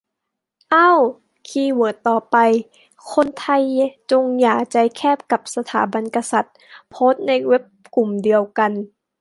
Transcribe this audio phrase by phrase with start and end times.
[0.71, 0.91] เอ้า
[1.47, 2.37] คีย์เวิร์ดต่อไป
[3.13, 3.63] "คนไทย
[4.11, 6.55] จงอย่าใจแคบกับสถาบันกษัตริย์"
[6.91, 7.63] โพสต์ในเว็บ
[7.95, 8.71] กลุ่มเดียวกัน